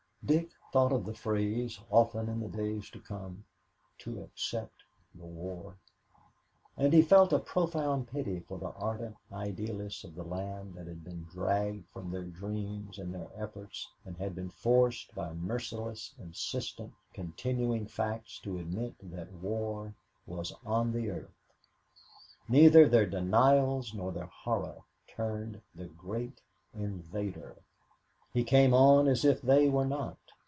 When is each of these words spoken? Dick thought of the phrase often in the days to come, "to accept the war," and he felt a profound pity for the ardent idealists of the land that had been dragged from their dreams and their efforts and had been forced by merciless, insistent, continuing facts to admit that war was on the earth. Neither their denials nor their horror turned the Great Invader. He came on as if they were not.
Dick 0.23 0.51
thought 0.71 0.93
of 0.93 1.03
the 1.07 1.15
phrase 1.15 1.79
often 1.89 2.29
in 2.29 2.39
the 2.41 2.47
days 2.47 2.91
to 2.91 2.99
come, 2.99 3.43
"to 3.97 4.21
accept 4.21 4.83
the 5.15 5.25
war," 5.25 5.77
and 6.77 6.93
he 6.93 7.01
felt 7.01 7.33
a 7.33 7.39
profound 7.39 8.07
pity 8.07 8.39
for 8.41 8.59
the 8.59 8.69
ardent 8.73 9.15
idealists 9.33 10.03
of 10.03 10.13
the 10.13 10.23
land 10.23 10.75
that 10.75 10.85
had 10.85 11.03
been 11.03 11.23
dragged 11.23 11.87
from 11.89 12.11
their 12.11 12.23
dreams 12.23 12.99
and 12.99 13.11
their 13.15 13.29
efforts 13.35 13.89
and 14.05 14.15
had 14.17 14.35
been 14.35 14.51
forced 14.51 15.13
by 15.15 15.33
merciless, 15.33 16.13
insistent, 16.19 16.93
continuing 17.15 17.87
facts 17.87 18.37
to 18.39 18.59
admit 18.59 18.93
that 19.01 19.33
war 19.33 19.95
was 20.27 20.53
on 20.63 20.91
the 20.93 21.09
earth. 21.09 21.33
Neither 22.47 22.87
their 22.87 23.07
denials 23.07 23.91
nor 23.95 24.11
their 24.11 24.27
horror 24.31 24.83
turned 25.07 25.61
the 25.73 25.85
Great 25.87 26.43
Invader. 26.75 27.55
He 28.33 28.45
came 28.45 28.73
on 28.73 29.09
as 29.09 29.25
if 29.25 29.41
they 29.41 29.67
were 29.67 29.83
not. 29.83 30.17